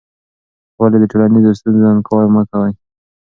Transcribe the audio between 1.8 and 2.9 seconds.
انکار مه کوې؟